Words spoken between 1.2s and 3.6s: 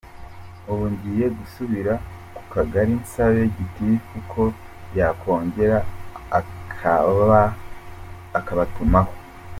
gusubira ku Kagari nsabe